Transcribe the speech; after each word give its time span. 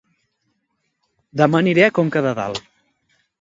Dema 1.41 1.61
aniré 1.65 1.85
a 1.89 1.91
Conca 1.99 2.25
de 2.29 2.33
Dalt 2.41 2.65